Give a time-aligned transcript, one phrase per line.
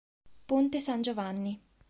[0.47, 1.61] Ponte San Giovanni